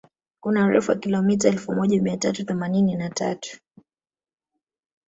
Kuna 0.39 0.65
urefu 0.65 0.91
wa 0.91 0.97
kilomita 0.97 1.47
elfu 1.49 1.73
moja 1.73 2.01
mia 2.01 2.17
tatu 2.17 2.45
themanini 2.45 2.95
na 2.95 3.09
tatu 3.09 3.57